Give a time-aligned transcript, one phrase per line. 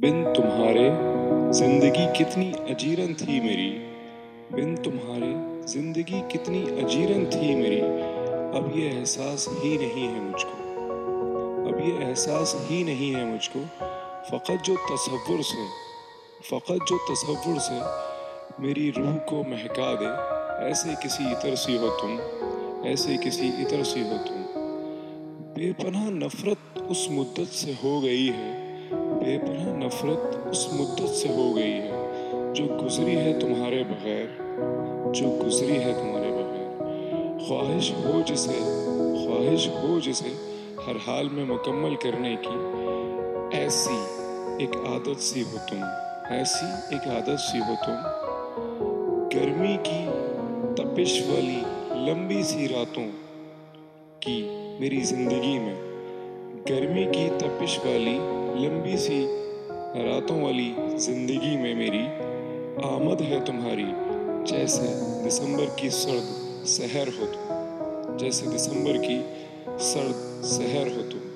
[0.00, 0.90] بن تمہارے
[1.52, 3.86] زندگی کتنی اجیرن تھی میری۔
[4.50, 7.80] بن تمہارے زندگی کتنی اجیرن تھی میری۔
[8.54, 10.58] اب یہ احساس ہی نہیں ہے مجھ کو۔
[11.68, 13.62] اب یہ احساس ہی نہیں ہے مجھ کو۔
[14.28, 15.66] فقط جو تصور سے،
[16.48, 17.78] فقط جو تصور سے
[18.58, 20.06] میری روح کو مہکا دے۔
[20.64, 22.16] ایسے کسی عطر سی ہو تم،
[22.84, 24.42] ایسے کسی عطر سی ہو تم۔
[25.54, 28.66] بے پناہ نفرت اس مدت سے ہو گئی ہے۔
[29.20, 31.90] بے پناہ نفرت اس مدت سے ہو گئی ہے۔
[32.54, 34.26] جو گزری ہے تمہارے بغیر،
[35.12, 36.70] جو گزری ہے تمہارے بغیر۔
[37.48, 38.58] خواہش ہو جسے،
[39.24, 42.56] خواہش ہو جسے ہر حال میں مکمل کرنے کی۔
[43.56, 44.24] ایسی
[44.58, 45.82] ایک عادت سی ہو تم،
[46.30, 47.94] ایسی ایک عادت سی ہو تم۔
[49.34, 50.04] گرمی کی
[50.76, 53.06] تپش والی لمبی سی راتوں
[54.20, 54.48] کی
[54.80, 55.89] میری زندگی میں۔
[56.68, 58.18] گرمی کی تپش والی
[58.54, 59.26] لمبی سی
[59.94, 62.02] راتوں والی زندگی میں میری
[62.82, 63.84] آمد ہے تمہاری،
[64.46, 64.86] جیسے
[65.26, 66.26] دسمبر کی سرد
[66.66, 69.20] سحر ہو تم جیسے دسمبر کی
[69.78, 71.29] سرد سحر ہو تم